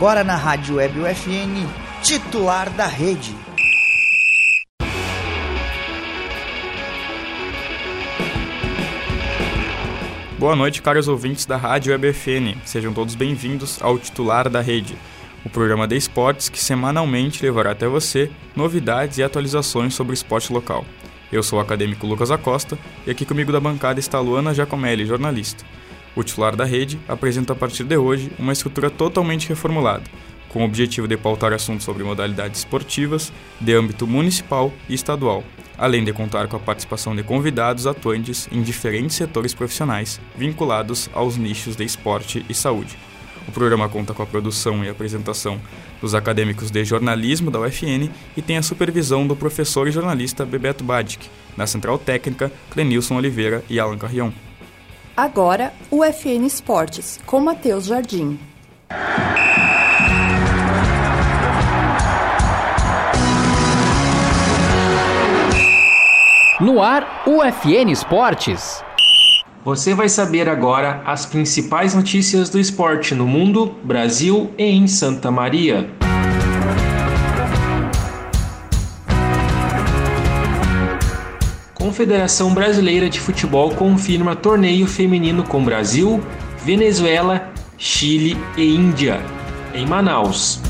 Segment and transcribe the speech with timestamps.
[0.00, 1.68] Agora na Rádio Web UFN,
[2.02, 3.36] titular da rede.
[10.38, 12.56] Boa noite, caros ouvintes da Rádio Web UFN.
[12.64, 14.96] Sejam todos bem-vindos ao Titular da Rede,
[15.44, 20.50] o programa de esportes que semanalmente levará até você novidades e atualizações sobre o esporte
[20.50, 20.86] local.
[21.30, 25.62] Eu sou o acadêmico Lucas Acosta e aqui comigo da bancada está Luana Giacomelli, jornalista.
[26.14, 30.04] O titular da rede apresenta a partir de hoje uma estrutura totalmente reformulada,
[30.48, 35.44] com o objetivo de pautar assuntos sobre modalidades esportivas de âmbito municipal e estadual,
[35.78, 41.36] além de contar com a participação de convidados atuantes em diferentes setores profissionais vinculados aos
[41.36, 42.98] nichos de esporte e saúde.
[43.48, 45.60] O programa conta com a produção e apresentação
[46.00, 50.84] dos acadêmicos de jornalismo da UFN e tem a supervisão do professor e jornalista Bebeto
[50.84, 54.30] Badic, na central técnica Clenilson Oliveira e Alan Carrion.
[55.20, 58.40] Agora, o FN Esportes, com Matheus Jardim.
[66.58, 68.82] No ar, o FN Esportes.
[69.62, 75.30] Você vai saber agora as principais notícias do esporte no mundo, Brasil e em Santa
[75.30, 75.90] Maria.
[81.90, 86.22] Confederação Brasileira de Futebol confirma torneio feminino com Brasil,
[86.64, 89.20] Venezuela, Chile e Índia,
[89.74, 90.60] em Manaus.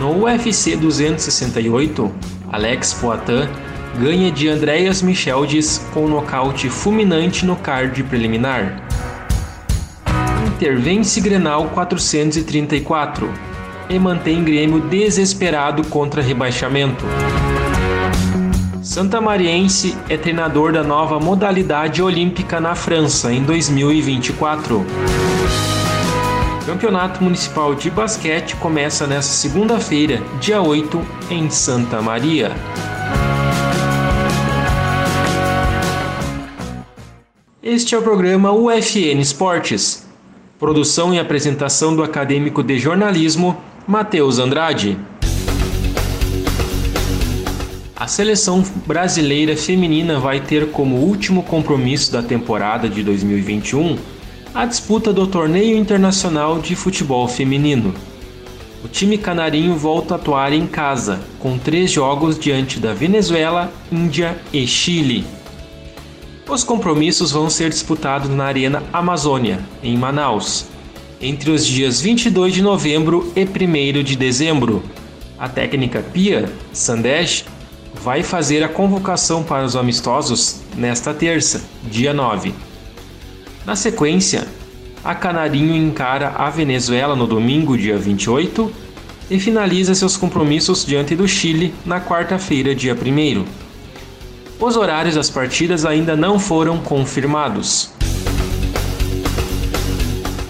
[0.00, 2.10] No UFC 268,
[2.50, 3.48] Alex Poitin
[3.96, 8.82] ganha de Andreas Micheldes com nocaute fulminante no card preliminar.
[10.48, 13.32] Intervence Grenal 434
[13.88, 17.04] e mantém Grêmio desesperado contra rebaixamento.
[18.82, 24.84] Santa Mariense é treinador da nova modalidade olímpica na França em 2024.
[26.66, 31.00] Campeonato Municipal de Basquete começa nesta segunda-feira, dia 8,
[31.30, 32.50] em Santa Maria.
[37.62, 40.04] Este é o programa UFN Esportes.
[40.58, 43.56] Produção e apresentação do acadêmico de jornalismo
[43.86, 44.98] Matheus Andrade.
[48.02, 53.96] A seleção brasileira feminina vai ter como último compromisso da temporada de 2021
[54.52, 57.94] a disputa do Torneio Internacional de Futebol Feminino.
[58.84, 64.36] O time canarinho volta a atuar em casa, com três jogos diante da Venezuela, Índia
[64.52, 65.24] e Chile.
[66.48, 70.66] Os compromissos vão ser disputados na Arena Amazônia, em Manaus,
[71.20, 74.82] entre os dias 22 de novembro e 1 de dezembro.
[75.38, 77.44] A técnica Pia Sandesh
[78.02, 82.52] vai fazer a convocação para os amistosos nesta terça, dia 9.
[83.64, 84.48] Na sequência,
[85.04, 88.72] a Canarinho encara a Venezuela no domingo, dia 28,
[89.30, 93.44] e finaliza seus compromissos diante do Chile na quarta-feira, dia 1.
[94.58, 97.92] Os horários das partidas ainda não foram confirmados.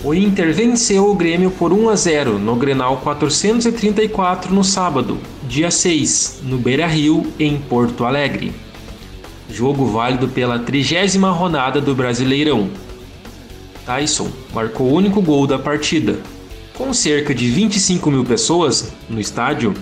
[0.03, 5.19] O Inter venceu o Grêmio por 1 a 0 no Grenal 434 no sábado,
[5.53, 8.55] dia 6, no Beira-Rio, em Porto Alegre.
[9.51, 12.71] Jogo válido pela trigésima rodada do Brasileirão.
[13.85, 16.19] Tyson marcou o único gol da partida.
[16.73, 19.75] Com cerca de 25 mil pessoas no estádio,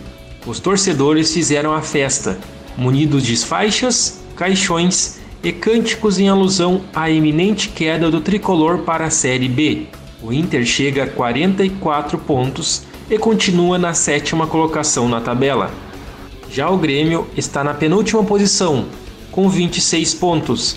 [0.44, 2.36] os torcedores fizeram a festa,
[2.76, 9.10] munidos de faixas, caixões e cânticos em alusão à iminente queda do tricolor para a
[9.10, 9.86] Série B.
[10.20, 15.70] O Inter chega a 44 pontos e continua na sétima colocação na tabela.
[16.48, 18.86] Já o Grêmio está na penúltima posição,
[19.32, 20.76] com 26 pontos,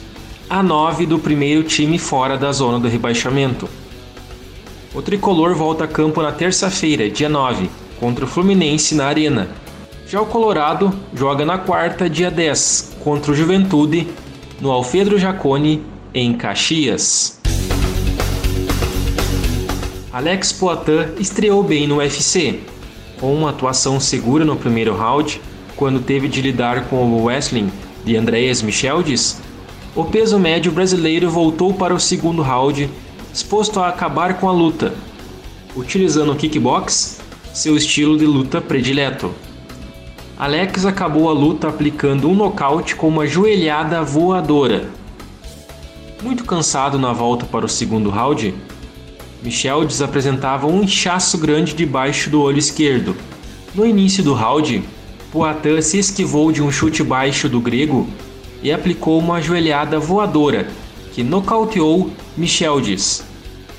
[0.50, 3.70] a 9 do primeiro time fora da zona do rebaixamento.
[4.94, 7.70] O tricolor volta a campo na terça-feira, dia 9,
[8.00, 9.50] contra o Fluminense na Arena.
[10.08, 14.08] Já o Colorado joga na quarta, dia 10, contra o Juventude,
[14.60, 15.84] no Alfredo Jacone,
[16.14, 17.43] em Caxias.
[20.14, 22.60] Alex Poitin estreou bem no UFC,
[23.20, 25.42] com uma atuação segura no primeiro round,
[25.76, 27.72] quando teve de lidar com o wrestling
[28.06, 29.42] de Andreas Micheldes,
[29.96, 32.92] o peso médio brasileiro voltou para o segundo round,
[33.32, 34.94] disposto a acabar com a luta,
[35.76, 37.20] utilizando o kickbox,
[37.52, 39.32] seu estilo de luta predileto.
[40.38, 44.88] Alex acabou a luta aplicando um nocaute com uma joelhada voadora.
[46.22, 48.54] Muito cansado na volta para o segundo round,
[49.44, 53.14] Michel apresentava um inchaço grande debaixo do olho esquerdo.
[53.76, 54.82] No início do round,
[55.32, 58.08] Poitin se esquivou de um chute baixo do grego
[58.62, 60.68] e aplicou uma ajoelhada voadora
[61.12, 63.24] que nocauteou Micheldes,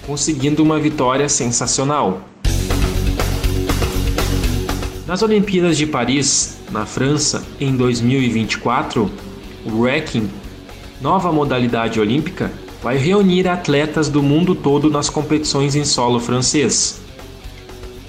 [0.06, 2.20] conseguindo uma vitória sensacional.
[5.06, 9.10] Nas Olimpíadas de Paris, na França, em 2024,
[9.64, 10.28] o Wrecking,
[11.00, 12.52] nova modalidade olímpica,
[12.84, 17.00] vai reunir atletas do mundo todo nas competições em solo francês.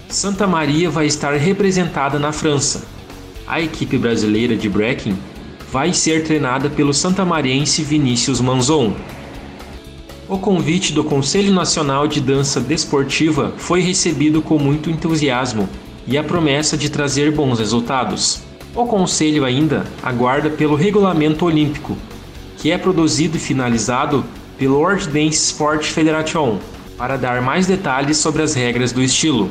[0.10, 2.83] Santa Maria vai estar representada na França.
[3.48, 5.18] A equipe brasileira de breaking
[5.72, 8.94] vai ser treinada pelo santamariense Vinícius Manzon.
[10.27, 15.69] O convite do Conselho Nacional de Dança Desportiva foi recebido com muito entusiasmo
[16.06, 18.42] e a promessa de trazer bons resultados.
[18.75, 21.98] O Conselho ainda aguarda pelo regulamento olímpico,
[22.57, 24.25] que é produzido e finalizado
[24.57, 26.60] pelo World Dance Sport Federation,
[26.98, 29.50] para dar mais detalhes sobre as regras do estilo.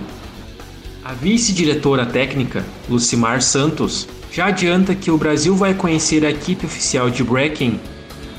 [1.05, 7.11] A vice-diretora técnica, Lucimar Santos, já adianta que o Brasil vai conhecer a equipe oficial
[7.11, 7.79] de breaking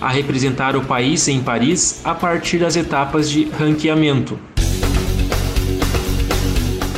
[0.01, 4.37] a representar o país em Paris a partir das etapas de ranqueamento.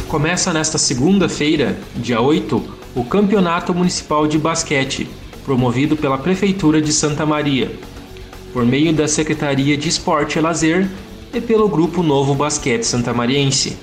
[0.08, 2.64] Começa nesta segunda-feira, dia 8,
[2.96, 5.08] o Campeonato Municipal de Basquete,
[5.44, 7.72] promovido pela Prefeitura de Santa Maria,
[8.58, 10.90] por meio da Secretaria de Esporte e Lazer
[11.32, 13.78] e pelo Grupo Novo Basquete Santamariense.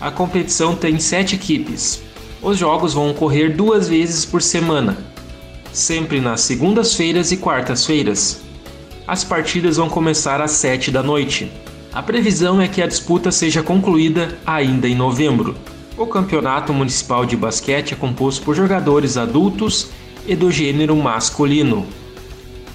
[0.00, 2.00] A competição tem sete equipes.
[2.40, 4.96] Os jogos vão ocorrer duas vezes por semana,
[5.72, 8.42] sempre nas segundas-feiras e quartas-feiras.
[9.08, 11.50] As partidas vão começar às sete da noite.
[11.92, 15.56] A previsão é que a disputa seja concluída ainda em novembro.
[15.98, 19.88] O Campeonato Municipal de Basquete é composto por jogadores adultos
[20.28, 21.84] e do gênero masculino.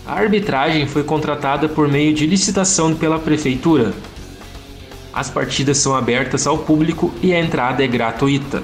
[0.06, 3.94] A arbitragem foi contratada por meio de licitação pela Prefeitura,
[5.16, 8.62] as partidas são abertas ao público e a entrada é gratuita.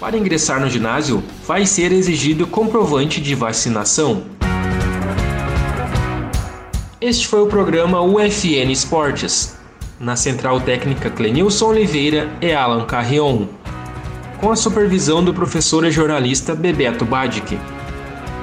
[0.00, 4.24] Para ingressar no ginásio, vai ser exigido comprovante de vacinação.
[7.00, 9.56] Este foi o programa UFN Esportes.
[10.00, 13.46] Na central técnica Clenilson Oliveira e Alan Carrion.
[14.40, 17.56] Com a supervisão do professor e jornalista Bebeto Badic.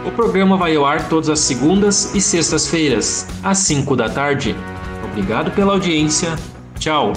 [0.05, 4.55] O programa vai ao ar todas as segundas e sextas-feiras, às 5 da tarde.
[5.03, 6.35] Obrigado pela audiência
[6.81, 7.13] Tchau!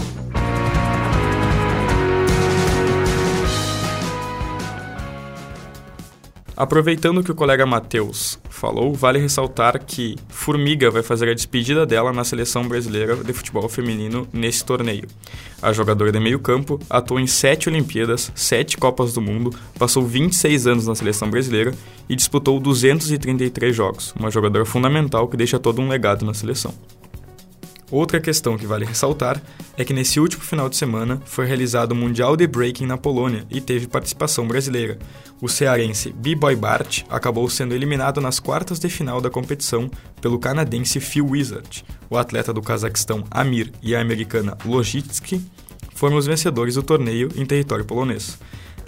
[6.57, 12.13] Aproveitando que o colega Matheus falou, vale ressaltar que Formiga vai fazer a despedida dela
[12.13, 15.09] na seleção brasileira de futebol feminino nesse torneio.
[15.61, 20.87] A jogadora de meio-campo atuou em sete Olimpíadas, sete Copas do Mundo, passou 26 anos
[20.87, 21.75] na seleção brasileira
[22.09, 26.73] e disputou 233 jogos, uma jogadora fundamental que deixa todo um legado na seleção.
[27.95, 29.41] Outra questão que vale ressaltar
[29.77, 33.47] é que nesse último final de semana foi realizado o Mundial de Breaking na Polônia
[33.49, 34.99] e teve participação brasileira.
[35.41, 39.89] O cearense B-Boy Bart acabou sendo eliminado nas quartas de final da competição
[40.21, 41.85] pelo canadense Phil Wizard.
[42.11, 45.41] O atleta do Cazaquistão Amir e a americana Logitsky
[45.95, 48.37] foram os vencedores do torneio em território polonês.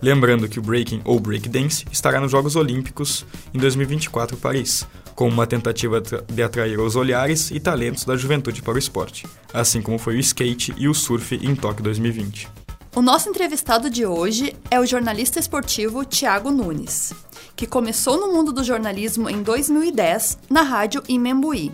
[0.02, 3.24] Lembrando que o breaking ou breakdance estará nos Jogos Olímpicos
[3.54, 4.84] em 2024 em Paris,
[5.16, 9.80] como uma tentativa de atrair os olhares e talentos da juventude para o esporte, assim
[9.80, 12.48] como foi o skate e o surf em Tóquio 2020.
[12.94, 17.14] O nosso entrevistado de hoje é o jornalista esportivo Tiago Nunes,
[17.56, 21.72] que começou no mundo do jornalismo em 2010 na rádio Imembuí,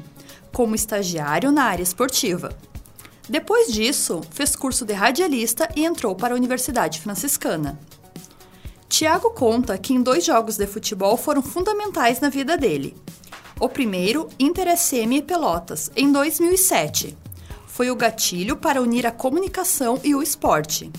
[0.53, 2.57] como estagiário na área esportiva.
[3.29, 7.79] Depois disso, fez curso de radialista e entrou para a Universidade Franciscana.
[8.89, 12.95] Tiago conta que em dois jogos de futebol foram fundamentais na vida dele,
[13.61, 17.17] o primeiro, Inter SM e Pelotas, em 2007.
[17.67, 20.91] Foi o gatilho para unir a comunicação e o esporte.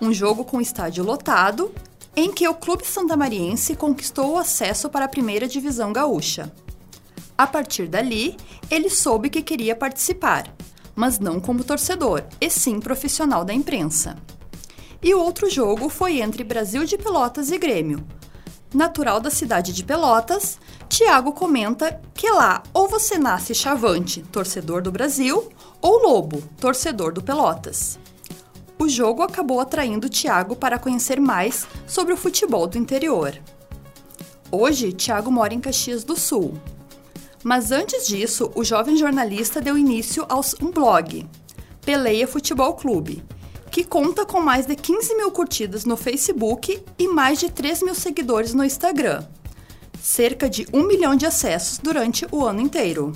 [0.00, 1.72] Um jogo com estádio lotado,
[2.14, 6.52] em que o Clube Santamariense conquistou o acesso para a primeira divisão gaúcha.
[7.36, 8.36] A partir dali,
[8.70, 10.52] ele soube que queria participar,
[10.96, 14.16] mas não como torcedor, e sim profissional da imprensa.
[15.00, 18.04] E o outro jogo foi entre Brasil de Pelotas e Grêmio.
[18.74, 24.90] Natural da cidade de Pelotas, Tiago comenta que lá ou você nasce chavante, torcedor do
[24.90, 25.46] Brasil,
[25.82, 27.98] ou lobo, torcedor do Pelotas.
[28.78, 33.38] O jogo acabou atraindo Tiago para conhecer mais sobre o futebol do interior.
[34.50, 36.54] Hoje, Tiago mora em Caxias do Sul.
[37.44, 41.28] Mas antes disso, o jovem jornalista deu início a um blog,
[41.82, 43.22] Peleia Futebol Clube,
[43.70, 47.94] que conta com mais de 15 mil curtidas no Facebook e mais de 3 mil
[47.94, 49.22] seguidores no Instagram
[50.08, 53.12] cerca de um milhão de acessos durante o ano inteiro.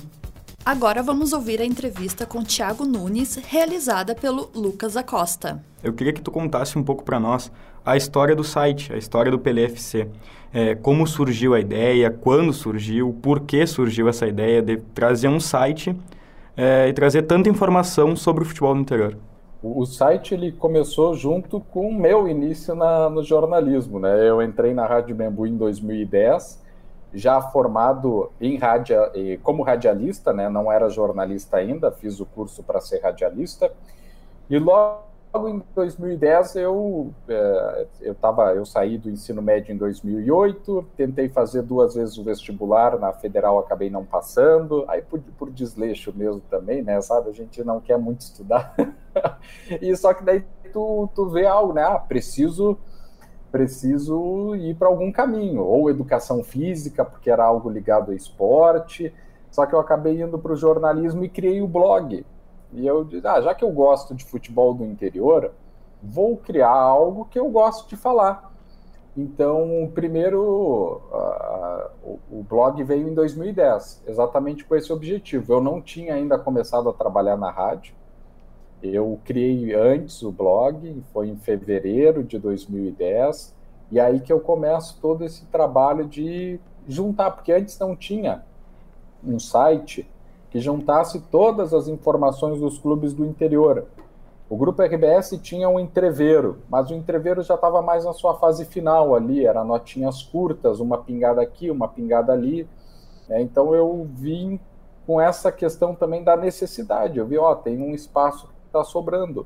[0.63, 5.59] Agora vamos ouvir a entrevista com Tiago Nunes, realizada pelo Lucas Acosta.
[5.83, 7.51] Eu queria que tu contasse um pouco para nós
[7.83, 10.07] a história do site, a história do PLFC.
[10.53, 15.39] É, como surgiu a ideia, quando surgiu, por que surgiu essa ideia de trazer um
[15.39, 15.95] site
[16.55, 19.17] é, e trazer tanta informação sobre o futebol no interior.
[19.63, 24.29] O, site ele começou junto com o meu início na, no jornalismo, né?
[24.29, 26.62] Eu entrei na Rádio Membu em 2010,
[27.13, 28.97] já formado em rádio,
[29.41, 30.49] como radialista, né?
[30.49, 33.71] Não era jornalista ainda, fiz o curso para ser radialista.
[34.49, 39.77] E logo logo em 2010 eu é, eu tava eu saí do ensino médio em
[39.77, 45.49] 2008 tentei fazer duas vezes o vestibular na federal acabei não passando aí por, por
[45.49, 48.75] desleixo mesmo também né sabe a gente não quer muito estudar
[49.81, 52.77] e só que daí tu, tu vê algo né ah, preciso
[53.53, 59.13] preciso ir para algum caminho ou educação física porque era algo ligado ao esporte
[59.49, 62.25] só que eu acabei indo para o jornalismo e criei o blog
[62.73, 65.51] e eu disse, ah, já que eu gosto de futebol do interior,
[66.01, 68.51] vou criar algo que eu gosto de falar.
[69.15, 75.53] Então, primeiro, uh, o, o blog veio em 2010, exatamente com esse objetivo.
[75.53, 77.93] Eu não tinha ainda começado a trabalhar na rádio.
[78.83, 83.55] Eu criei antes o blog, foi em fevereiro de 2010,
[83.89, 88.43] e aí que eu começo todo esse trabalho de juntar, porque antes não tinha
[89.23, 90.05] um site
[90.49, 93.85] que juntasse todas as informações dos clubes do interior.
[94.49, 98.65] O grupo RBS tinha um entreveiro, mas o entreveiro já estava mais na sua fase
[98.65, 102.67] final ali, era notinhas curtas, uma pingada aqui, uma pingada ali.
[103.29, 103.41] Né?
[103.41, 104.59] Então eu vim
[105.07, 107.17] com essa questão também da necessidade.
[107.17, 109.45] Eu vi, ó, tem um espaço está sobrando.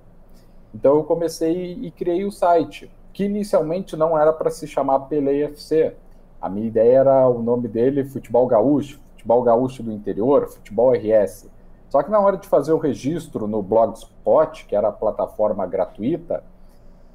[0.73, 5.41] Então eu comecei e criei o site, que inicialmente não era para se chamar Pelé
[5.41, 5.93] FC.
[6.41, 11.49] A minha ideia era o nome dele Futebol Gaúcho, futebol gaúcho do interior, futebol RS.
[11.89, 16.43] Só que na hora de fazer o registro no Blogspot, que era a plataforma gratuita,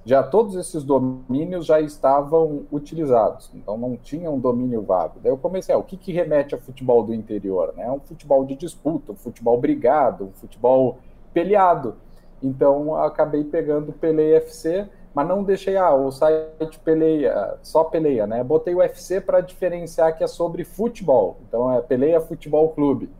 [0.05, 5.21] já todos esses domínios já estavam utilizados, então não tinha um domínio vago.
[5.23, 7.73] Daí eu comecei, ah, o que, que remete a futebol do interior?
[7.77, 7.89] Né?
[7.89, 10.99] Um futebol de disputa, um futebol brigado, um futebol
[11.33, 11.97] peleado.
[12.43, 18.43] Então acabei pegando Pelei FC, mas não deixei ah, o site Peleia, só Peleia, né?
[18.43, 21.39] Botei o UFC para diferenciar que é sobre futebol.
[21.47, 23.11] Então é Peleia Futebol Clube.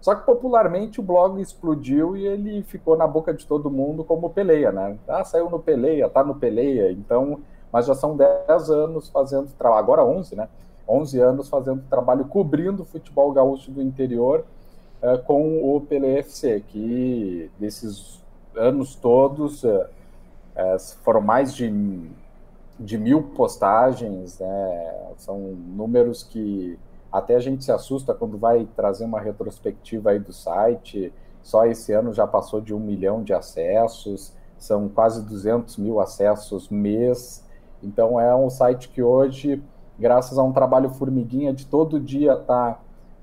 [0.00, 4.30] Só que popularmente o blog explodiu e ele ficou na boca de todo mundo como
[4.30, 4.96] Peleia, né?
[5.06, 6.90] Ah, saiu no Peleia, tá no Peleia.
[6.90, 10.48] Então, mas já são 10 anos fazendo trabalho, agora 11, né?
[10.88, 14.44] 11 anos fazendo trabalho cobrindo o futebol gaúcho do interior
[15.02, 18.20] é, com o Peleia FC, que desses
[18.54, 19.64] anos todos.
[19.64, 21.72] É, foram mais de,
[22.78, 25.10] de mil postagens, né?
[25.16, 26.78] são números que
[27.10, 31.12] até a gente se assusta quando vai trazer uma retrospectiva aí do site.
[31.42, 36.68] Só esse ano já passou de um milhão de acessos, são quase 200 mil acessos
[36.68, 37.44] mês.
[37.82, 39.62] Então é um site que hoje,
[39.98, 42.80] graças a um trabalho formiguinha de todo dia estar tá,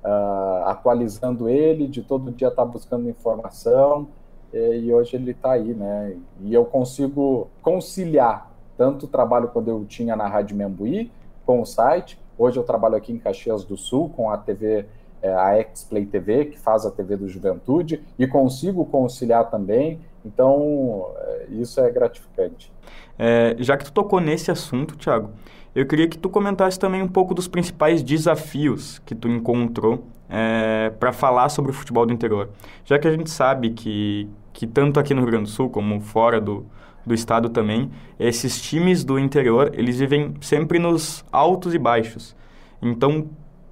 [0.08, 4.08] uh, atualizando ele, de todo dia estar tá buscando informação,
[4.54, 6.16] e hoje ele está aí, né?
[6.40, 11.12] E eu consigo conciliar tanto o trabalho quando eu tinha na Rádio Membuí
[11.46, 12.18] com o site.
[12.38, 14.86] Hoje eu trabalho aqui em Caxias do Sul com a TV,
[15.22, 20.00] é, a Xplay TV, que faz a TV do Juventude, e consigo conciliar também.
[20.24, 22.72] Então, é, isso é gratificante.
[23.18, 25.32] É, já que tu tocou nesse assunto, Thiago,
[25.78, 30.92] eu queria que tu comentasse também um pouco dos principais desafios que tu encontrou é,
[31.00, 32.50] para falar sobre o futebol do interior.
[32.84, 36.02] Já que a gente sabe que, que tanto aqui no Rio Grande do Sul como
[36.02, 36.66] fora do,
[37.06, 42.36] do estado também, esses times do interior, eles vivem sempre nos altos e baixos.
[42.82, 43.28] Então,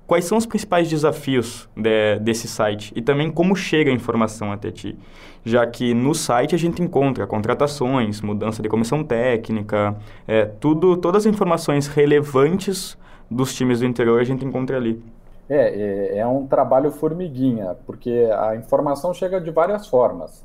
[0.08, 4.72] quais são os principais desafios de, desse site e também como chega a informação até
[4.72, 4.98] ti?
[5.44, 9.96] Já que no site a gente encontra contratações, mudança de comissão técnica,
[10.28, 12.98] é, tudo, todas as informações relevantes
[13.30, 15.02] dos times do interior a gente encontra ali.
[15.48, 20.44] É, é, é um trabalho formiguinha, porque a informação chega de várias formas.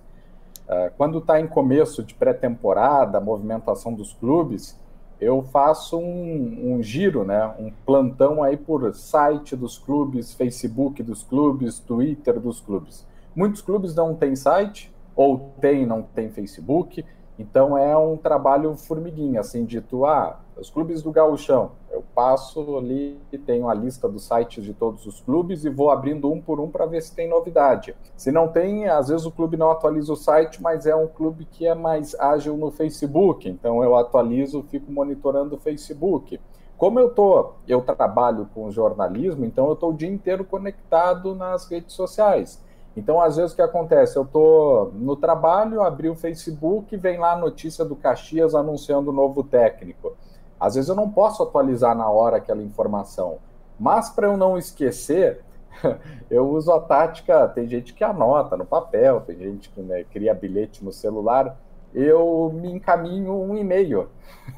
[0.68, 4.78] É, quando está em começo de pré-temporada, movimentação dos clubes,
[5.20, 11.22] eu faço um, um, giro, né, um plantão aí por site dos clubes, Facebook dos
[11.22, 13.06] clubes, Twitter dos clubes.
[13.34, 17.04] Muitos clubes não têm site, ou tem, não tem Facebook,
[17.38, 23.18] então é um trabalho formiguinha, assim, dito, ah, os clubes do gauchão, eu passo ali
[23.32, 26.60] e tenho a lista dos sites de todos os clubes e vou abrindo um por
[26.60, 27.96] um para ver se tem novidade.
[28.14, 31.46] Se não tem, às vezes o clube não atualiza o site, mas é um clube
[31.46, 36.38] que é mais ágil no Facebook, então eu atualizo, fico monitorando o Facebook.
[36.76, 41.66] Como eu tô, eu trabalho com jornalismo, então eu estou o dia inteiro conectado nas
[41.66, 42.62] redes sociais.
[42.96, 44.16] Então, às vezes, o que acontece?
[44.16, 49.14] Eu estou no trabalho, abri o Facebook, vem lá a notícia do Caxias anunciando o
[49.14, 50.12] novo técnico.
[50.60, 53.38] Às vezes eu não posso atualizar na hora aquela informação,
[53.78, 55.40] mas para eu não esquecer,
[56.30, 57.48] eu uso a tática.
[57.48, 61.56] Tem gente que anota no papel, tem gente que né, cria bilhete no celular.
[61.94, 64.08] eu me encaminho um e-mail.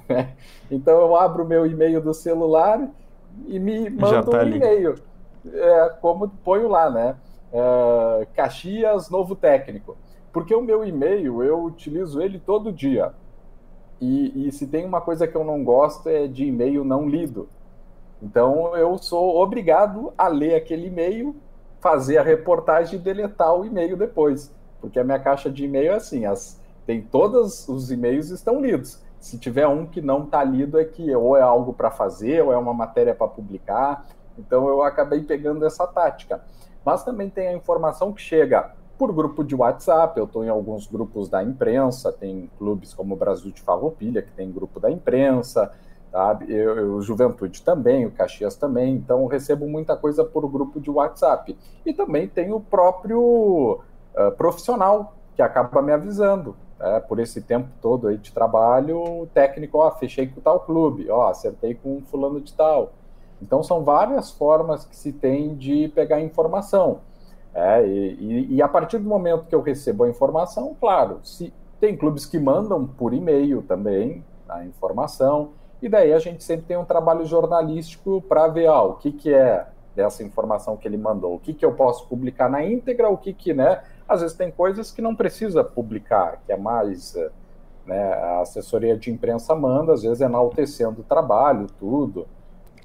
[0.70, 2.88] então eu abro o meu e-mail do celular
[3.46, 4.96] e me mando tá um e-mail.
[5.52, 7.16] É, como ponho lá, né?
[7.52, 9.96] Uh, Caxias, novo técnico.
[10.32, 13.12] Porque o meu e-mail, eu utilizo ele todo dia.
[14.02, 17.48] E, e se tem uma coisa que eu não gosto é de e-mail não lido.
[18.20, 21.36] Então eu sou obrigado a ler aquele e-mail,
[21.78, 24.52] fazer a reportagem e deletar o e-mail depois.
[24.80, 29.00] Porque a minha caixa de e-mail é assim, as, tem todos os e-mails estão lidos.
[29.20, 32.52] Se tiver um que não está lido, é que ou é algo para fazer, ou
[32.52, 34.04] é uma matéria para publicar.
[34.36, 36.42] Então eu acabei pegando essa tática.
[36.84, 40.18] Mas também tem a informação que chega por grupo de WhatsApp.
[40.18, 44.32] Eu estou em alguns grupos da imprensa, tem clubes como o Brasil de Farroupilha, que
[44.32, 45.72] tem grupo da imprensa,
[46.10, 46.52] sabe?
[46.52, 48.94] Eu, eu, Juventude também, o Caxias também.
[48.94, 51.56] Então recebo muita coisa por grupo de WhatsApp.
[51.84, 53.80] E também tem o próprio
[54.14, 59.26] uh, profissional que acaba me avisando é, por esse tempo todo aí de trabalho, o
[59.32, 62.92] técnico, ó, fechei com tal clube, ó, acertei com fulano de tal.
[63.40, 67.00] Então são várias formas que se tem de pegar informação.
[67.54, 71.96] É, e, e, a partir do momento que eu recebo a informação, claro, se tem
[71.96, 75.50] clubes que mandam por e-mail também a informação,
[75.82, 79.34] e daí a gente sempre tem um trabalho jornalístico para ver ah, o que, que
[79.34, 83.18] é dessa informação que ele mandou, o que, que eu posso publicar na íntegra, o
[83.18, 87.14] que, que né, às vezes tem coisas que não precisa publicar, que é mais
[87.86, 92.26] né, a assessoria de imprensa manda, às vezes enaltecendo o trabalho, tudo.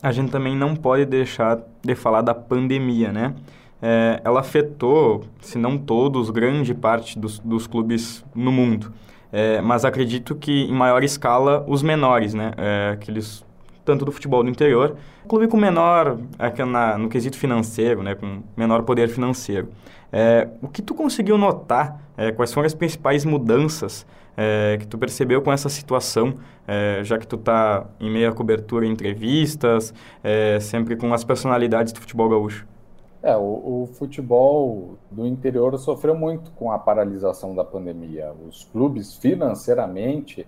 [0.01, 3.35] A gente também não pode deixar de falar da pandemia, né?
[3.81, 8.91] É, ela afetou, se não todos, grande parte dos, dos clubes no mundo.
[9.31, 12.51] É, mas acredito que em maior escala os menores, né?
[12.57, 13.45] É, aqueles
[13.85, 14.97] tanto do futebol do interior,
[15.29, 18.15] clube com menor, é, na, no quesito financeiro, né?
[18.15, 19.69] Com menor poder financeiro.
[20.11, 22.01] É, o que tu conseguiu notar?
[22.17, 24.05] É, quais foram as principais mudanças
[24.79, 26.35] que tu percebeu com essa situação,
[27.01, 29.91] já que tu está em meio à cobertura entrevistas,
[30.61, 32.63] sempre com as personalidades do futebol gaúcho?
[33.27, 33.41] É, o,
[33.83, 38.33] o, futebol do interior sofreu muito com a paralisação da pandemia.
[38.47, 40.47] Os clubes financeiramente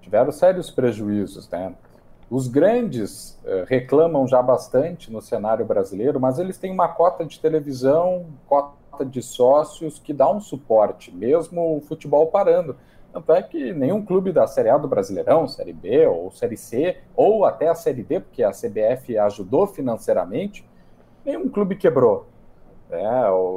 [0.00, 1.74] tiveram sérios prejuízos, né?
[2.30, 7.38] Os grandes eh, reclamam já bastante no cenário brasileiro, mas eles têm uma cota de
[7.38, 12.74] televisão, cota de sócios que dá um suporte, mesmo o futebol parando.
[13.12, 16.96] Tanto é que nenhum clube da Série A do Brasileirão, Série B ou Série C,
[17.14, 20.66] ou até a Série D, porque a CBF ajudou financeiramente,
[21.24, 22.26] nenhum clube quebrou.
[22.90, 23.04] É,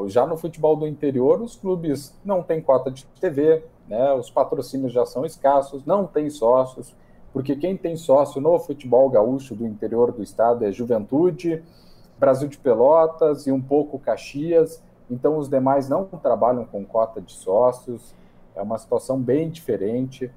[0.08, 4.92] já no futebol do interior, os clubes não têm cota de TV, né, os patrocínios
[4.92, 6.96] já são escassos, não tem sócios,
[7.32, 11.64] porque quem tem sócio no futebol gaúcho do interior do estado é Juventude,
[12.18, 17.32] Brasil de Pelotas e um pouco Caxias, então os demais não trabalham com cota de
[17.32, 18.16] sócios,
[18.56, 20.32] é uma situação bem diferente.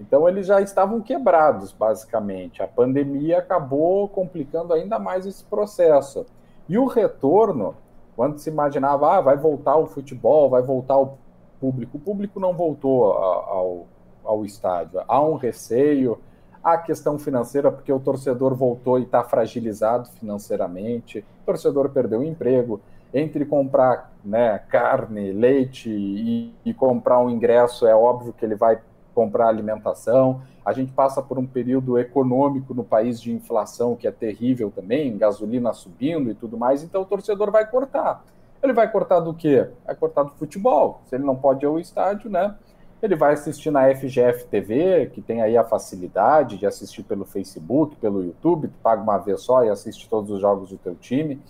[0.00, 2.62] Então eles já estavam quebrados, basicamente.
[2.62, 6.24] A pandemia acabou complicando ainda mais esse processo.
[6.68, 7.74] E o retorno,
[8.14, 11.16] quando se imaginava, ah, vai voltar o futebol, vai voltar o
[11.60, 13.86] público, o público não voltou ao,
[14.24, 15.00] ao estádio.
[15.08, 16.18] Há um receio,
[16.62, 22.20] há a questão financeira, porque o torcedor voltou e está fragilizado financeiramente, o torcedor perdeu
[22.20, 22.80] o emprego,
[23.12, 28.78] entre comprar né, carne, leite e, e, comprar um ingresso, é óbvio que ele vai
[29.18, 30.42] comprar alimentação.
[30.64, 35.18] A gente passa por um período econômico no país de inflação que é terrível também,
[35.18, 38.22] gasolina subindo e tudo mais, então o torcedor vai cortar.
[38.62, 39.66] Ele vai cortar do quê?
[39.84, 41.00] Vai cortar do futebol.
[41.06, 42.54] Se ele não pode ir ao estádio, né?
[43.02, 47.96] Ele vai assistir na FGF TV, que tem aí a facilidade de assistir pelo Facebook,
[47.96, 51.40] pelo YouTube, tu paga uma vez só e assiste todos os jogos do teu time.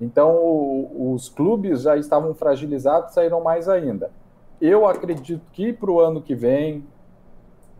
[0.00, 4.10] Então, os clubes já estavam fragilizados, saíram mais ainda.
[4.60, 6.84] Eu acredito que para o ano que vem,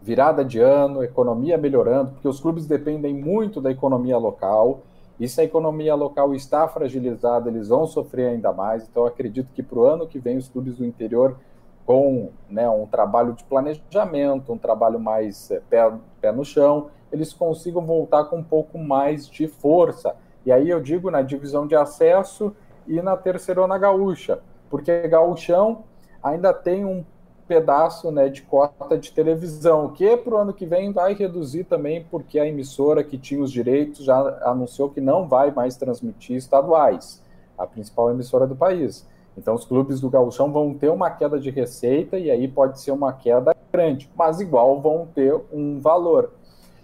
[0.07, 4.83] virada de ano, economia melhorando, porque os clubes dependem muito da economia local,
[5.19, 8.87] e se a economia local está fragilizada, eles vão sofrer ainda mais.
[8.87, 11.37] Então, acredito que para o ano que vem, os clubes do interior,
[11.85, 17.33] com né, um trabalho de planejamento, um trabalho mais é, pé, pé no chão, eles
[17.33, 20.14] consigam voltar com um pouco mais de força
[20.47, 22.55] e aí eu digo na divisão de acesso
[22.87, 24.38] e na terceirona gaúcha,
[24.71, 25.83] porque gaúchão
[26.23, 27.05] ainda tem um
[27.46, 32.04] pedaço né, de cota de televisão, que para o ano que vem vai reduzir também,
[32.11, 37.22] porque a emissora que tinha os direitos já anunciou que não vai mais transmitir estaduais,
[37.56, 39.06] a principal emissora do país.
[39.37, 42.90] Então os clubes do gauchão vão ter uma queda de receita e aí pode ser
[42.90, 46.32] uma queda grande, mas igual vão ter um valor.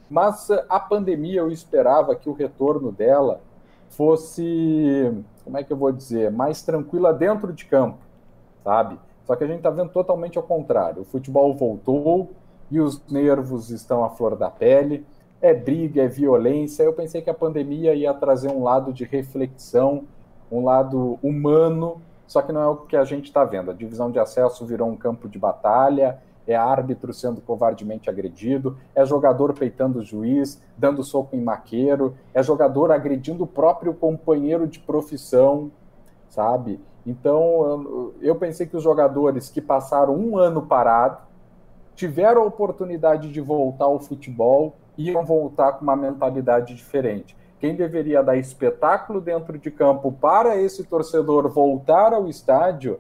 [0.09, 3.41] Mas a pandemia eu esperava que o retorno dela
[3.89, 5.11] fosse,
[5.45, 7.99] como é que eu vou dizer, mais tranquila dentro de campo,
[8.63, 8.99] sabe?
[9.25, 11.03] Só que a gente está vendo totalmente ao contrário.
[11.03, 12.31] O futebol voltou
[12.71, 15.07] e os nervos estão à flor da pele.
[15.41, 16.83] É briga, é violência.
[16.83, 20.05] Eu pensei que a pandemia ia trazer um lado de reflexão,
[20.51, 23.71] um lado humano, só que não é o que a gente está vendo.
[23.71, 29.05] A divisão de acesso virou um campo de batalha, é árbitro sendo covardemente agredido, é
[29.05, 34.81] jogador peitando o juiz, dando soco em maqueiro, é jogador agredindo o próprio companheiro de
[34.81, 35.71] profissão,
[36.29, 36.81] sabe?
[37.07, 41.19] Então, eu pensei que os jogadores que passaram um ano parado,
[41.95, 47.37] tiveram a oportunidade de voltar ao futebol, iam voltar com uma mentalidade diferente.
[47.59, 52.99] Quem deveria dar espetáculo dentro de campo para esse torcedor voltar ao estádio,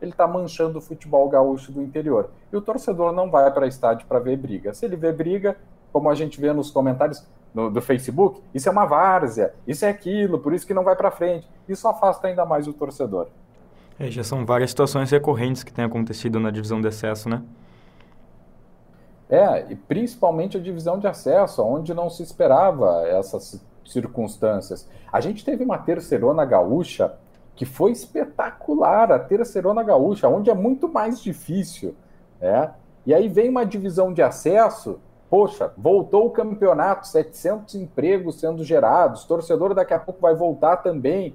[0.00, 2.30] ele está manchando o futebol gaúcho do interior.
[2.50, 4.72] E o torcedor não vai para o estádio para ver briga.
[4.72, 5.56] Se ele vê briga,
[5.92, 9.88] como a gente vê nos comentários no, do Facebook, isso é uma várzea, isso é
[9.88, 11.48] aquilo, por isso que não vai para frente.
[11.68, 13.28] Isso afasta ainda mais o torcedor.
[13.98, 17.42] É, já são várias situações recorrentes que têm acontecido na divisão de acesso, né?
[19.28, 24.88] É, e principalmente a divisão de acesso, onde não se esperava essas circunstâncias.
[25.12, 27.14] A gente teve uma terceirona gaúcha
[27.54, 31.94] que foi espetacular, a terceirona gaúcha, onde é muito mais difícil,
[32.40, 32.72] né?
[33.04, 34.98] E aí vem uma divisão de acesso,
[35.30, 41.34] poxa, voltou o campeonato, 700 empregos sendo gerados, torcedor daqui a pouco vai voltar também.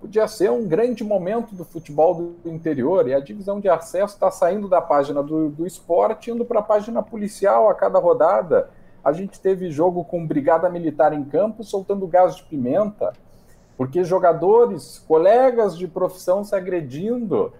[0.00, 4.30] Podia ser um grande momento do futebol do interior, e a divisão de acesso está
[4.30, 8.70] saindo da página do, do esporte, indo para a página policial a cada rodada.
[9.04, 13.12] A gente teve jogo com brigada militar em campo soltando gás de pimenta
[13.80, 17.50] porque jogadores, colegas de profissão se agredindo.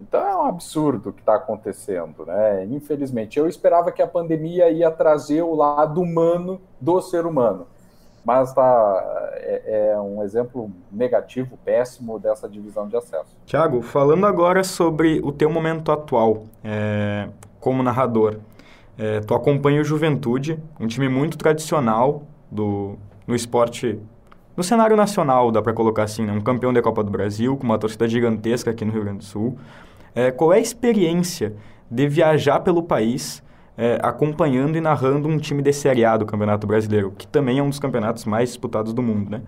[0.00, 2.64] Então é um absurdo o que está acontecendo, né?
[2.66, 7.66] Infelizmente, eu esperava que a pandemia ia trazer o lado humano do ser humano,
[8.24, 13.36] mas tá, é, é um exemplo negativo, péssimo dessa divisão de acesso.
[13.46, 17.28] Tiago, falando agora sobre o teu momento atual é,
[17.58, 18.36] como narrador,
[18.98, 23.98] é, tu acompanha o Juventude, um time muito tradicional do, no esporte
[24.56, 26.32] no cenário nacional, dá para colocar assim, né?
[26.32, 29.24] um campeão da Copa do Brasil, com uma torcida gigantesca aqui no Rio Grande do
[29.24, 29.58] Sul.
[30.16, 31.54] É, qual é a experiência
[31.90, 33.42] de viajar pelo país
[33.76, 37.62] é, acompanhando e narrando um time de Série A do Campeonato Brasileiro, que também é
[37.62, 39.42] um dos campeonatos mais disputados do mundo, né?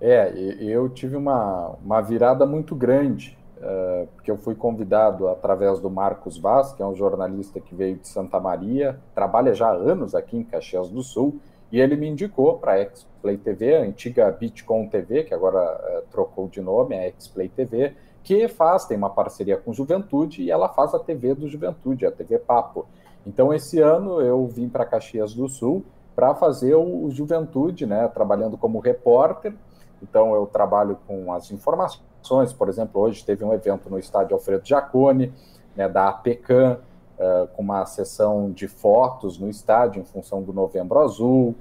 [0.00, 5.90] É, eu tive uma, uma virada muito grande, uh, porque eu fui convidado através do
[5.90, 10.14] Marcos Vaz, que é um jornalista que veio de Santa Maria, trabalha já há anos
[10.14, 11.38] aqui em Caxias do Sul,
[11.70, 16.02] e ele me indicou para a Xplay TV, a antiga Bitcom TV, que agora é,
[16.10, 20.50] trocou de nome, é a Xplay TV, que faz, tem uma parceria com Juventude e
[20.50, 22.86] ela faz a TV do Juventude, a TV Papo.
[23.26, 28.56] Então, esse ano eu vim para Caxias do Sul para fazer o Juventude, né, trabalhando
[28.56, 29.54] como repórter.
[30.02, 34.66] Então, eu trabalho com as informações, por exemplo, hoje teve um evento no estádio Alfredo
[34.66, 35.32] Jacone,
[35.76, 36.78] né, da APECAM,
[37.18, 41.54] uh, com uma sessão de fotos no estádio em função do Novembro Azul.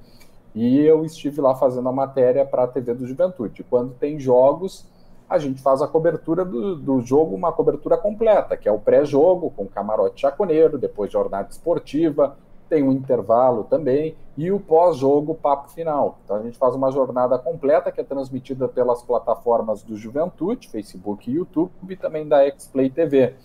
[0.55, 3.63] E eu estive lá fazendo a matéria para a TV do Juventude.
[3.63, 4.85] Quando tem jogos,
[5.29, 9.51] a gente faz a cobertura do, do jogo, uma cobertura completa, que é o pré-jogo,
[9.51, 12.35] com camarote jaconeiro, depois jornada esportiva,
[12.67, 16.19] tem um intervalo também, e o pós-jogo, papo final.
[16.23, 21.29] Então a gente faz uma jornada completa que é transmitida pelas plataformas do Juventude, Facebook
[21.29, 23.35] e YouTube, e também da Xplay TV.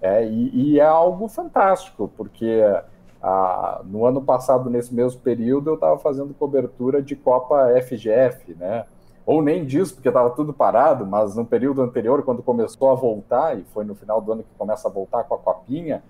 [0.00, 2.60] É, e, e, é algo fantástico, porque
[3.22, 8.84] a, no ano passado, nesse mesmo período, eu estava fazendo cobertura de Copa FGF, né?
[9.24, 13.58] Ou nem disso, porque estava tudo parado, mas no período anterior, quando começou a voltar,
[13.58, 16.02] e foi no final do ano que começa a voltar com a Copinha,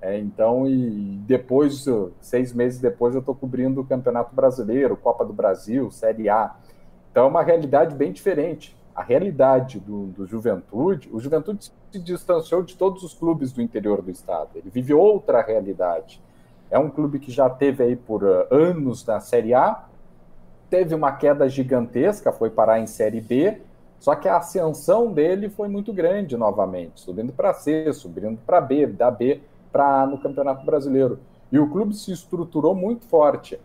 [0.00, 1.86] é, então, e depois,
[2.20, 6.54] seis meses depois, eu estou cobrindo o Campeonato Brasileiro, Copa do Brasil, Série A.
[7.10, 12.64] Então, é uma realidade bem diferente a realidade do, do Juventude, o Juventude se distanciou
[12.64, 14.48] de todos os clubes do interior do estado.
[14.56, 16.20] Ele vive outra realidade.
[16.68, 19.84] É um clube que já teve aí por uh, anos na Série A,
[20.70, 23.60] teve uma queda gigantesca, foi parar em Série B,
[23.98, 28.86] só que a ascensão dele foi muito grande novamente, subindo para C, subindo para B,
[28.86, 29.40] da B
[29.72, 31.18] para A no Campeonato Brasileiro.
[31.50, 33.58] E o clube se estruturou muito forte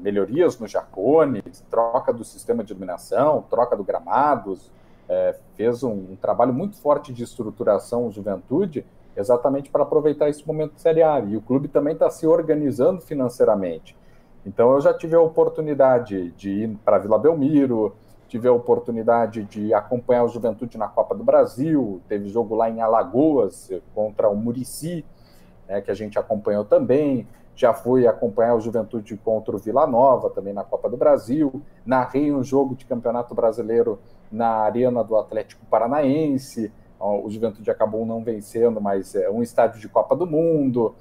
[0.00, 4.70] melhorias no Jacone, troca do sistema de iluminação, troca do gramados,
[5.08, 8.84] é, fez um, um, trabalho muito forte de estruturação juventude,
[9.16, 11.20] exatamente para aproveitar esse momento de Série A.
[11.20, 13.96] E o clube também está se organizando financeiramente.
[14.46, 17.94] Então eu já tive a oportunidade de ir para Vila Belmiro,
[18.28, 22.80] tive a oportunidade de acompanhar o Juventude na Copa do Brasil, teve jogo lá em
[22.80, 25.04] Alagoas contra o Murici,
[25.68, 30.28] né, que a gente acompanhou também já fui acompanhar o Juventude contra o Vila Nova,
[30.28, 33.98] também na Copa do Brasil, narrei um jogo de Campeonato Brasileiro
[34.30, 39.88] na Arena do Atlético Paranaense, o Juventude acabou não vencendo, mas é um estádio de
[39.88, 40.94] Copa do Mundo.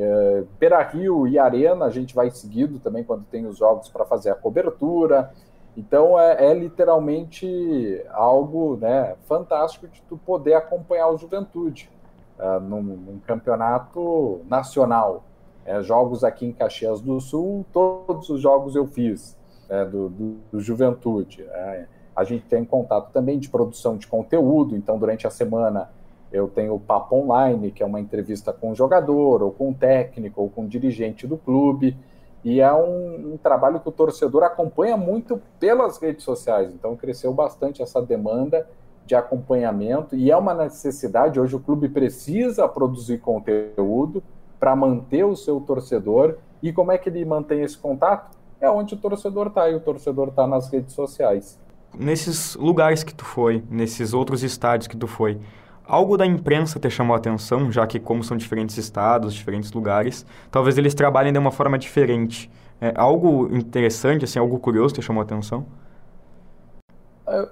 [0.00, 4.04] É, Beira Rio e Arena, a gente vai seguido também quando tem os jogos para
[4.04, 5.32] fazer a cobertura.
[5.76, 11.90] Então é, é, literalmente algo né, fantástico de tu poder acompanhar o Juventude
[12.38, 15.24] uh, num, num, campeonato nacional.
[15.66, 19.36] É, jogos aqui em Caxias do Sul, todos os jogos eu fiz
[19.68, 21.42] é, do, do, do, Juventude.
[21.42, 25.90] É, a gente tem contato também de produção de conteúdo, então durante a semana
[26.32, 29.74] eu tenho o Papo Online, que é uma entrevista com o jogador, ou com o
[29.74, 31.96] técnico, ou com o dirigente do clube,
[32.44, 37.32] e é um, um trabalho que o torcedor acompanha muito pelas redes sociais, então cresceu
[37.32, 38.68] bastante essa demanda
[39.06, 44.22] de acompanhamento, e é uma necessidade, hoje o clube precisa produzir conteúdo
[44.60, 48.36] para manter o seu torcedor, e como é que ele mantém esse contato?
[48.60, 51.58] É onde o torcedor está, e o torcedor está nas redes sociais.
[51.98, 55.40] Nesses lugares que tu foi, nesses outros estádios que tu foi,
[55.88, 60.26] algo da imprensa te chamou a atenção, já que como são diferentes estados, diferentes lugares,
[60.50, 62.50] talvez eles trabalhem de uma forma diferente.
[62.80, 65.64] É, algo interessante, assim, algo curioso te chamou a atenção?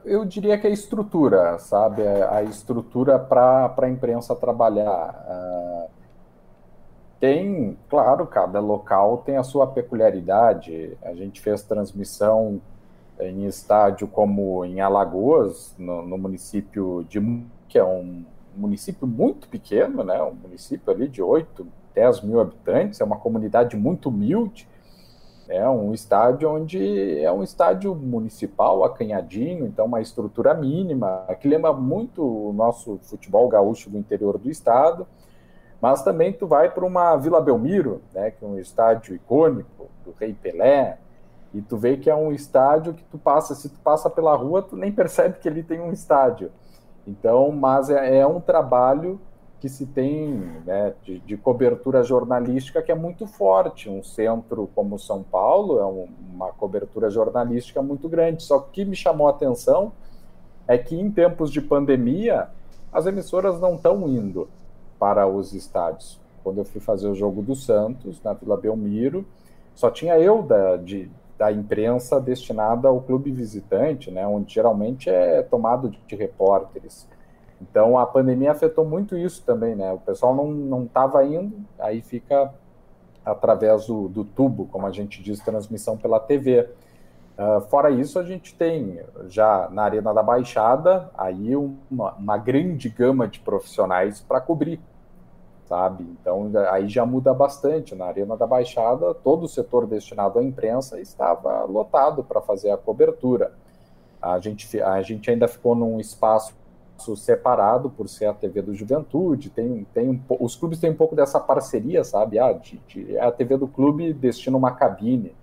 [0.05, 2.03] Eu diria que é a estrutura, sabe?
[2.03, 5.27] É a estrutura para a imprensa trabalhar.
[5.29, 5.90] Uh,
[7.20, 10.96] tem, claro, cada local tem a sua peculiaridade.
[11.03, 12.61] A gente fez transmissão
[13.20, 17.20] em estádio como em Alagoas, no, no, município de
[17.68, 18.24] que é um
[18.57, 20.22] município muito pequeno, né?
[20.22, 24.68] Um município ali de 8, 10 mil habitantes, é uma comunidade muito humilde.
[25.48, 31.72] É um estádio onde é um estádio municipal, acanhadinho, então uma estrutura mínima, que lembra
[31.72, 35.07] muito o nosso futebol gaúcho do interior do estado.
[35.81, 40.12] Mas também tu vai para uma Vila Belmiro, né, que é um estádio icônico do
[40.18, 40.98] Rei Pelé,
[41.55, 44.62] e tu vê que é um estádio que tu passa, se tu passa pela rua,
[44.62, 46.50] tu nem percebe que ele tem um estádio.
[47.06, 49.20] Então, mas é, é um trabalho
[49.60, 50.34] que se tem
[50.66, 53.88] né, de, de, cobertura jornalística que é muito forte.
[53.88, 58.42] Um centro como São Paulo é um, uma cobertura jornalística muito grande.
[58.42, 59.92] Só que o que me chamou a atenção
[60.68, 62.48] é que em tempos de pandemia,
[62.92, 64.48] as emissoras não estão indo
[64.98, 66.20] para os estádios.
[66.42, 69.24] Quando eu fui fazer o jogo do Santos, na Vila Belmiro,
[69.74, 75.42] só tinha eu da, de, da imprensa destinada ao clube visitante, né, onde geralmente é
[75.42, 77.07] tomado de repórteres.
[77.61, 79.92] Então a pandemia afetou muito isso também, né?
[79.92, 82.53] O pessoal não estava indo, aí fica
[83.25, 86.61] através do, do, tubo, como a gente diz, transmissão pela TV.
[86.61, 86.66] Uh,
[87.38, 92.88] ah, fora isso, a gente tem já na Arena da Baixada aí uma, uma grande
[92.88, 94.81] gama de profissionais para cobrir
[95.66, 96.05] sabe?
[96.20, 97.94] Então aí já muda bastante.
[97.94, 102.76] Na Arena da Baixada, todo o setor destinado à imprensa estava lotado para fazer a
[102.76, 103.52] cobertura.
[104.20, 106.55] A gente, a gente ainda ficou num espaço
[107.16, 109.50] separado por ser a TV do Juventude.
[109.50, 112.38] Tem, tem um, os clubes têm um pouco dessa parceria, sabe?
[112.38, 115.35] Ah, de, de, a TV do clube destina uma cabine,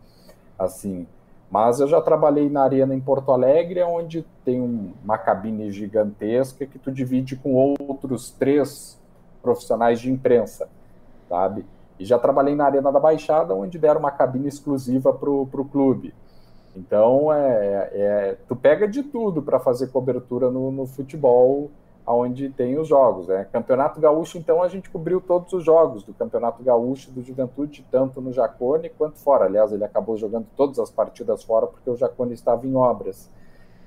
[0.58, 1.06] assim.
[1.52, 6.66] Mas eu já trabalhei na arena em Porto Alegre, onde tem um, uma cabine gigantesca
[6.66, 9.00] que tu divide com outros três
[9.44, 10.68] profissionais de imprensa,
[11.30, 11.66] sabe?
[12.00, 16.14] E já trabalhei na Arena da Baixada, onde deram uma cabine exclusiva para o clube.
[16.76, 21.70] Então, é, é, tu pega de tudo para fazer cobertura no, no, futebol,
[22.06, 23.28] onde tem os jogos.
[23.28, 23.48] Né?
[23.52, 28.20] Campeonato Gaúcho, então, a gente cobriu todos os jogos do Campeonato Gaúcho do Juventude, tanto
[28.20, 29.46] no Jacone quanto fora.
[29.46, 33.30] Aliás, ele acabou jogando todas as partidas fora porque o Jacone estava em obras.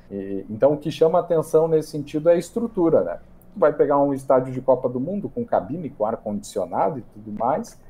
[0.08, 3.18] E, então, o que chama atenção nesse sentido é a estrutura, né?
[3.56, 7.32] Tu vai pegar um estádio de Copa do Mundo com cabine, com ar-condicionado e tudo
[7.32, 7.80] mais,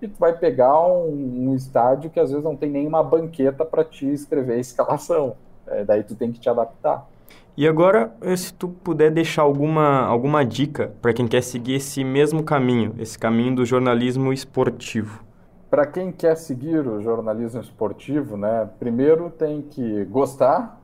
[0.00, 3.82] e tu vai pegar um, um, estádio que às vezes não tem nenhuma banqueta para
[3.82, 5.34] te escrever a escalação.
[5.66, 7.08] É, daí tu tem que te adaptar.
[7.56, 12.44] E agora, se tu puder deixar alguma, alguma dica para quem quer seguir esse mesmo
[12.44, 15.24] caminho, esse caminho do jornalismo esportivo.
[15.68, 20.80] Para quem quer seguir o jornalismo esportivo, né, primeiro tem que gostar,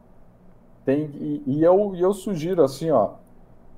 [0.85, 3.22] tem, e, e eu, e eu sugiro assim, ó,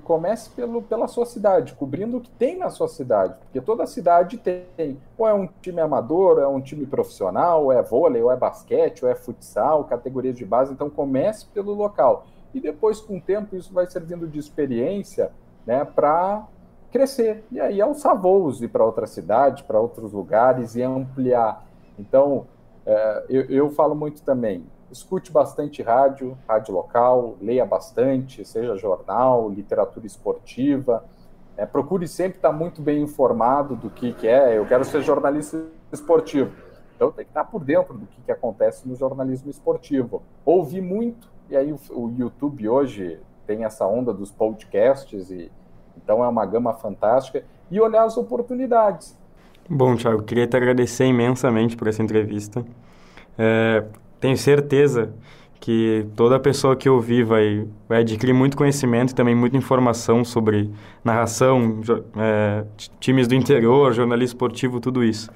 [0.05, 4.39] comece pelo, pela sua cidade, cobrindo o que tem na sua cidade, porque toda cidade
[4.39, 8.37] tem, ou é um time amador, é um time profissional, ou é vôlei, ou é
[8.37, 12.27] basquete, ou é futsal, categorias de base, então comece pelo local.
[12.55, 15.33] E depois, com o tempo, isso vai servindo de experiência
[15.67, 16.47] né, para
[16.93, 17.45] crescer.
[17.51, 21.67] E aí alçar voos, ir para outras cidades, para outros lugares e ampliar.
[21.99, 22.47] Então,
[22.87, 24.65] é, eu, eu falo muito também,
[24.95, 31.05] escute bastante rádio, rádio local, leia bastante, seja jornal, literatura esportiva.
[31.57, 34.57] É, procure sempre estar muito bem informado do que, que é.
[34.57, 36.53] Eu quero ser jornalista esportivo.
[36.95, 40.23] Então tem que estar por dentro do que, que acontece no jornalismo esportivo.
[40.45, 45.51] Ouvi muito, e aí o, o YouTube hoje tem essa onda dos podcasts e,
[45.97, 49.19] Então é uma gama fantástica e olhar as oportunidades.
[49.69, 52.65] Bom, Thiago, queria te agradecer imensamente por essa entrevista.
[53.37, 53.85] É,
[54.25, 55.13] tenho certeza
[55.61, 60.71] que toda pessoa que ouvir vai, vai adquirir muito conhecimento e também muita informação sobre
[61.05, 61.83] narração,
[62.17, 62.65] é,
[62.99, 65.31] times do interior, jornalismo esportivo, tudo isso.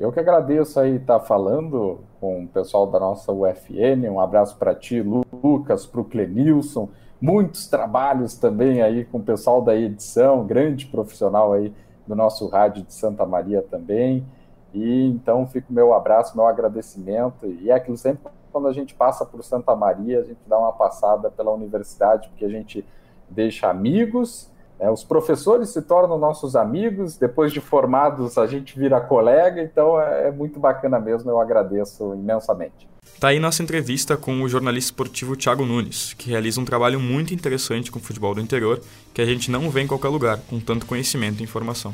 [0.00, 4.10] Eu que agradeço aí estar falando com o pessoal da nossa UFN.
[4.10, 6.88] Um abraço para ti, Lucas, para o Clenilson.
[7.20, 11.72] Muitos trabalhos também aí com o pessoal da edição, grande profissional aí
[12.04, 14.26] do nosso rádio de Santa Maria também.
[14.74, 17.46] E então fica o meu abraço, meu agradecimento.
[17.46, 20.72] E é aquilo sempre quando a gente passa por Santa Maria, a gente dá uma
[20.72, 22.84] passada pela universidade, porque a gente
[23.28, 24.88] deixa amigos, né?
[24.90, 30.28] os professores se tornam nossos amigos, depois de formados a gente vira colega, então é,
[30.28, 32.88] é muito bacana mesmo, eu agradeço imensamente.
[33.18, 37.34] Tá aí nossa entrevista com o jornalista esportivo Thiago Nunes, que realiza um trabalho muito
[37.34, 38.80] interessante com o futebol do interior,
[39.12, 41.92] que a gente não vê em qualquer lugar, com tanto conhecimento e informação.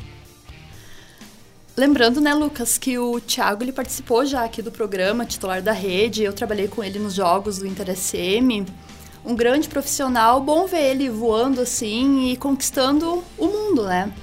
[1.81, 6.21] Lembrando, né, Lucas, que o Thiago ele participou já aqui do programa, titular da rede.
[6.21, 8.67] Eu trabalhei com ele nos jogos do Inter SM.
[9.25, 14.13] Um grande profissional, bom ver ele voando assim e conquistando o mundo, né?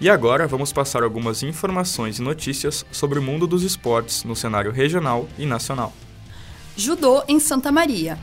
[0.00, 4.70] E agora vamos passar algumas informações e notícias sobre o mundo dos esportes no cenário
[4.70, 5.92] regional e nacional.
[6.76, 8.16] Judô em Santa Maria.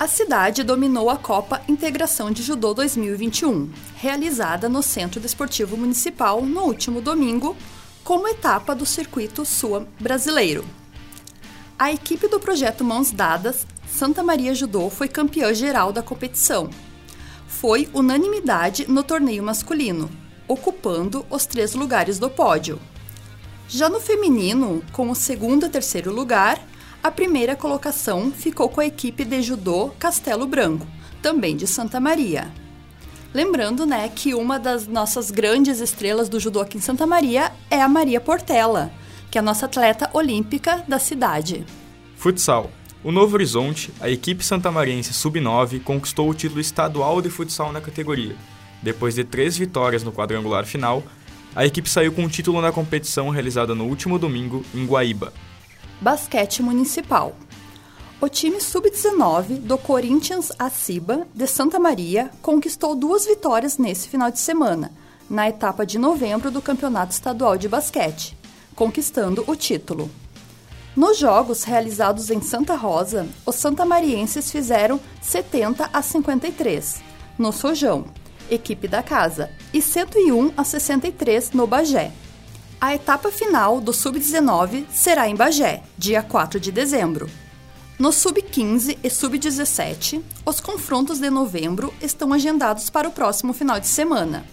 [0.00, 6.60] A cidade dominou a Copa Integração de Judô 2021, realizada no Centro Desportivo Municipal no
[6.60, 7.56] último domingo,
[8.04, 10.64] como etapa do Circuito Sul Brasileiro.
[11.76, 16.70] A equipe do projeto Mãos Dadas Santa Maria Judô foi campeã geral da competição.
[17.48, 20.08] Foi unanimidade no torneio masculino,
[20.46, 22.80] ocupando os três lugares do pódio.
[23.66, 26.64] Já no feminino, com o segundo e terceiro lugar,
[27.08, 30.86] a primeira colocação ficou com a equipe de judô Castelo Branco,
[31.22, 32.52] também de Santa Maria.
[33.32, 37.80] Lembrando, né, que uma das nossas grandes estrelas do judô aqui em Santa Maria é
[37.80, 38.92] a Maria Portela,
[39.30, 41.64] que é a nossa atleta olímpica da cidade.
[42.14, 42.70] Futsal.
[43.02, 48.36] O Novo Horizonte, a equipe santamariense sub-9, conquistou o título estadual de futsal na categoria.
[48.82, 51.02] Depois de três vitórias no quadrangular final,
[51.56, 55.32] a equipe saiu com o título na competição realizada no último domingo em Guaíba,
[56.00, 57.34] Basquete Municipal.
[58.20, 64.38] O time sub-19 do Corinthians Aciba de Santa Maria conquistou duas vitórias nesse final de
[64.38, 64.92] semana,
[65.28, 68.36] na etapa de novembro do Campeonato Estadual de Basquete,
[68.76, 70.08] conquistando o título.
[70.94, 77.02] Nos jogos realizados em Santa Rosa, os santamarienses fizeram 70 a 53
[77.36, 78.04] no Sojão,
[78.50, 82.12] equipe da casa, e 101 a 63 no Bagé,
[82.80, 87.28] a etapa final do Sub-19 será em Bagé, dia 4 de dezembro.
[87.98, 93.88] No Sub-15 e Sub-17, os confrontos de novembro estão agendados para o próximo final de
[93.88, 94.46] semana.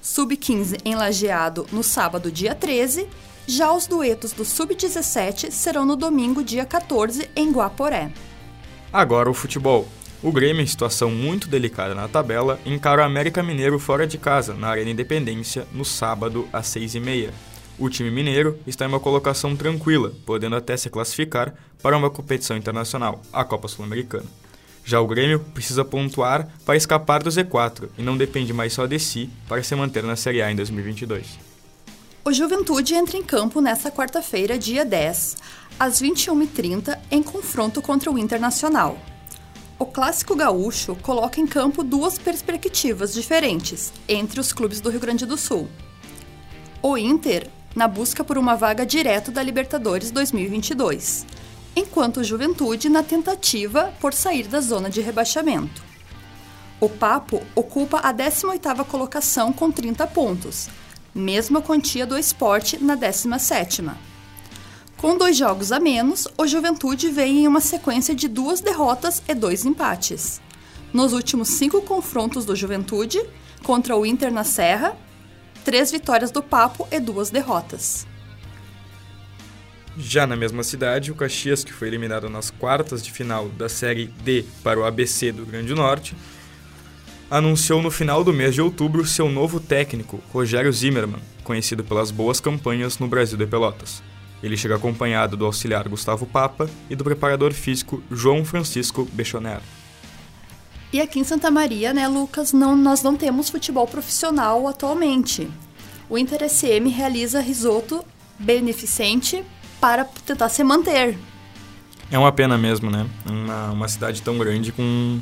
[0.00, 3.08] Sub-15 em Lajeado no sábado, dia 13,
[3.44, 8.12] já os duetos do Sub-17 serão no domingo, dia 14, em Guaporé.
[8.92, 9.88] Agora o futebol.
[10.22, 14.54] O Grêmio, em situação muito delicada na tabela, encara o América Mineiro fora de casa,
[14.54, 17.30] na Arena Independência, no sábado às 6h30.
[17.78, 22.56] O time mineiro está em uma colocação tranquila, podendo até se classificar para uma competição
[22.56, 24.26] internacional, a Copa Sul-Americana.
[24.84, 28.98] Já o Grêmio precisa pontuar para escapar do Z4 e não depende mais só de
[28.98, 31.38] si para se manter na Série A em 2022.
[32.24, 35.36] O Juventude entra em campo nesta quarta-feira, dia 10,
[35.78, 38.98] às 21h30, em confronto contra o Internacional.
[39.78, 45.24] O clássico gaúcho coloca em campo duas perspectivas diferentes entre os clubes do Rio Grande
[45.24, 45.68] do Sul.
[46.82, 51.24] O Inter na busca por uma vaga direto da Libertadores 2022,
[51.76, 55.80] enquanto o Juventude na tentativa por sair da zona de rebaixamento.
[56.80, 60.68] O Papo ocupa a 18ª colocação com 30 pontos,
[61.14, 63.94] mesma quantia do esporte na 17ª.
[64.96, 69.34] Com dois jogos a menos, o Juventude vem em uma sequência de duas derrotas e
[69.34, 70.40] dois empates.
[70.92, 73.24] Nos últimos cinco confrontos do Juventude,
[73.62, 74.96] contra o Inter na Serra,
[75.68, 78.06] três vitórias do Papo e duas derrotas.
[79.98, 84.06] Já na mesma cidade, o Caxias, que foi eliminado nas quartas de final da Série
[84.06, 86.16] D para o ABC do Grande Norte,
[87.30, 92.40] anunciou no final do mês de outubro seu novo técnico, Rogério Zimmermann, conhecido pelas boas
[92.40, 94.02] campanhas no Brasil de Pelotas.
[94.42, 99.77] Ele chega acompanhado do auxiliar Gustavo Papa e do preparador físico João Francisco Bechonero.
[100.92, 105.48] E aqui em Santa Maria, né, Lucas, não, nós não temos futebol profissional atualmente.
[106.08, 108.02] O Inter SM realiza risoto
[108.38, 109.44] beneficente
[109.78, 111.18] para tentar se manter.
[112.10, 113.06] É uma pena mesmo, né?
[113.26, 115.20] Uma, uma cidade tão grande com,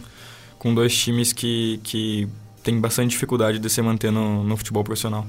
[0.57, 2.29] com dois times que, que
[2.63, 5.27] tem bastante dificuldade de se manter no, no futebol profissional.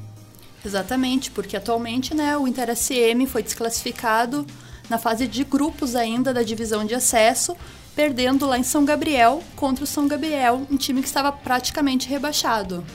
[0.63, 4.45] Exatamente, porque atualmente né, o Inter SM foi desclassificado
[4.89, 7.55] na fase de grupos ainda da divisão de acesso,
[7.97, 12.85] perdendo lá em São Gabriel contra o São Gabriel, um time que estava praticamente rebaixado.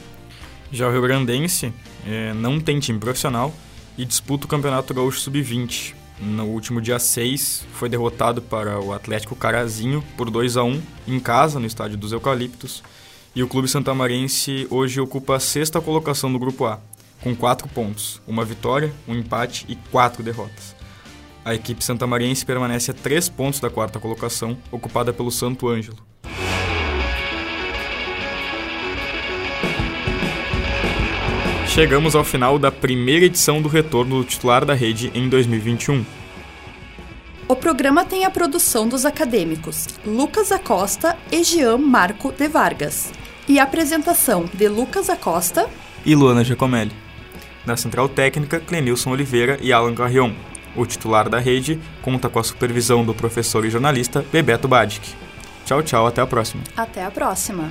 [0.70, 1.74] Já o Rio Grandense
[2.06, 3.52] é, não tem time profissional
[3.98, 5.94] e disputa o Campeonato Gaúcho Sub-20.
[6.20, 11.18] No último dia 6, foi derrotado para o Atlético Carazinho por 2 a 1 em
[11.18, 12.80] casa, no estádio dos Eucaliptos.
[13.34, 16.78] E o clube santamarense hoje ocupa a sexta colocação do Grupo A,
[17.20, 20.80] com quatro pontos, uma vitória, um empate e quatro derrotas.
[21.44, 25.98] A equipe santamarense permanece a três pontos da quarta colocação, ocupada pelo Santo Ângelo.
[31.66, 36.04] Chegamos ao final da primeira edição do retorno do titular da rede em 2021.
[37.48, 43.10] O programa tem a produção dos acadêmicos Lucas Acosta e Jean Marco de Vargas
[43.48, 45.68] e a apresentação de Lucas Acosta
[46.04, 46.92] e Luana Giacomelli.
[47.66, 50.32] Na central técnica, Clenilson Oliveira e Alan Carrion.
[50.74, 55.14] O titular da rede conta com a supervisão do professor e jornalista Bebeto Badic.
[55.64, 56.62] Tchau, tchau, até a próxima.
[56.76, 57.70] Até a próxima.